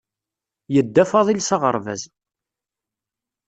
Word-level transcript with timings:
Yedda 0.73 1.03
Faḍil 1.11 1.39
s 1.43 1.49
aɣerbaz. 1.55 2.01